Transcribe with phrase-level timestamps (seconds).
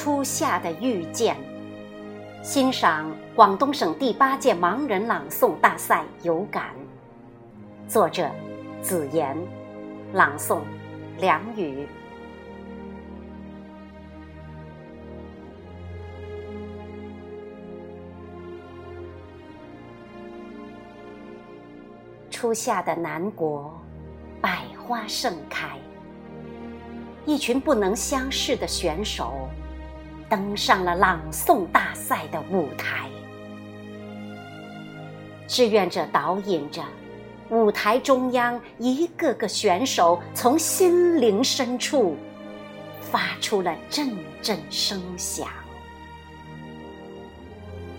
[0.00, 1.36] 初夏的遇见，
[2.40, 6.66] 欣赏广东省第八届盲人朗诵大赛有感。
[7.88, 8.30] 作者：
[8.80, 9.36] 子言，
[10.12, 10.60] 朗诵：
[11.18, 11.84] 梁宇。
[22.30, 23.76] 初夏的南国，
[24.40, 25.76] 百花盛开。
[27.26, 29.48] 一群不能相视的选手，
[30.28, 33.08] 登上了朗诵大赛的舞台。
[35.46, 36.82] 志愿者导引着，
[37.48, 42.16] 舞台中央一个个选手从心灵深处
[43.00, 45.48] 发出了阵阵声响。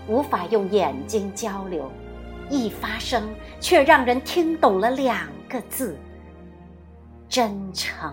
[0.06, 1.90] 无法用眼睛交流，
[2.48, 3.28] 一发声
[3.60, 5.96] 却让人听懂了两个字：
[7.28, 8.12] 真诚。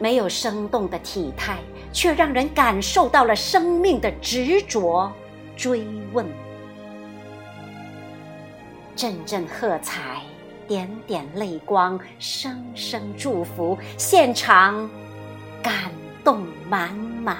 [0.00, 1.58] 没有生动的体态，
[1.92, 5.12] 却让人感受到了生命的执着。
[5.56, 6.26] 追问，
[8.96, 10.22] 阵阵喝彩，
[10.66, 14.88] 点点泪光，声声祝福，现场
[15.62, 15.92] 感
[16.24, 17.36] 动满满。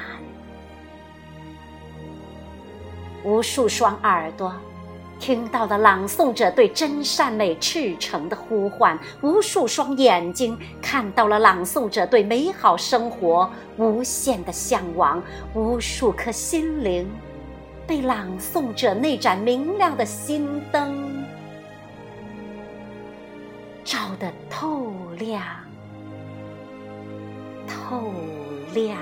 [3.25, 4.55] 无数双耳朵。
[5.21, 15.23] 听到了朗诵者对真善美赤诚的呼唤，无数双眼睛看到了朗诵者对美好生活无限的向往，
[15.55, 17.07] 无数颗心灵
[17.87, 21.23] 被朗诵者那盏明亮的心灯
[23.85, 25.43] 照得透亮，
[27.69, 28.13] 透
[28.73, 28.97] 亮。